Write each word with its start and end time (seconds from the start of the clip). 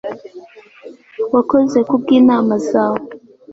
wakoze 1.33 1.77
kubw'inama 1.89 2.55
zawe 2.69 3.03